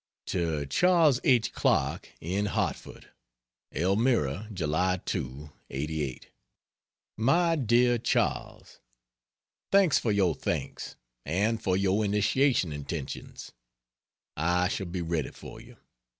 [0.25, 1.53] To Charles H.
[1.53, 3.11] Clarke, in Hartford:
[3.71, 6.31] ELMIRA, July 2, '88.
[7.17, 8.79] MY DEAR CHARLES,
[9.71, 13.51] Thanks for your thanks, and for your initiation intentions.
[14.35, 15.77] I shall be ready for you.